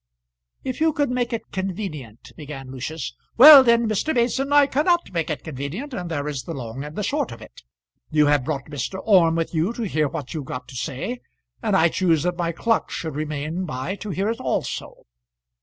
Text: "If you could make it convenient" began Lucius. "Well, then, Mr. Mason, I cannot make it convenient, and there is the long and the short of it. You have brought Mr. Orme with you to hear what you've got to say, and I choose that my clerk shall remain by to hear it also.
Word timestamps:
"If 0.63 0.81
you 0.81 0.93
could 0.93 1.11
make 1.11 1.31
it 1.31 1.51
convenient" 1.51 2.31
began 2.35 2.71
Lucius. 2.71 3.13
"Well, 3.37 3.63
then, 3.63 3.87
Mr. 3.87 4.15
Mason, 4.15 4.51
I 4.51 4.65
cannot 4.65 5.13
make 5.13 5.29
it 5.29 5.43
convenient, 5.43 5.93
and 5.93 6.09
there 6.09 6.27
is 6.27 6.41
the 6.41 6.55
long 6.55 6.83
and 6.83 6.95
the 6.95 7.03
short 7.03 7.31
of 7.31 7.39
it. 7.39 7.61
You 8.09 8.25
have 8.25 8.43
brought 8.45 8.65
Mr. 8.65 8.97
Orme 9.05 9.35
with 9.35 9.53
you 9.53 9.71
to 9.73 9.83
hear 9.83 10.07
what 10.07 10.33
you've 10.33 10.45
got 10.45 10.67
to 10.69 10.75
say, 10.75 11.19
and 11.61 11.75
I 11.77 11.87
choose 11.89 12.23
that 12.23 12.35
my 12.35 12.51
clerk 12.51 12.89
shall 12.89 13.11
remain 13.11 13.65
by 13.65 13.93
to 13.97 14.09
hear 14.09 14.29
it 14.31 14.39
also. 14.39 15.05